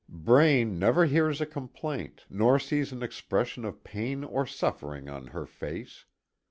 [0.09, 5.45] Braine never hears a complaint, nor sees an expression of pain or suffering on her
[5.45, 6.05] face.